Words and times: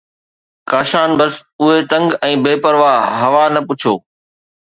ڪاشان 0.71 1.09
بس 1.19 1.35
آهي 1.65 1.75
تنگ 1.91 2.15
۽ 2.29 2.31
بي 2.47 2.53
پرواهه! 2.63 3.09
هوا 3.25 3.43
نه 3.53 3.61
پڇو 3.69 3.93